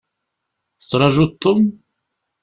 Tettrajuḍ 0.79 1.31
Tom? 1.41 1.61